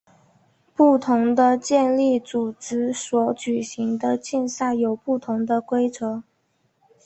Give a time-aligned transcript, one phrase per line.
[0.73, 6.23] 不同的健力组织所举行的竞赛有不同的规则。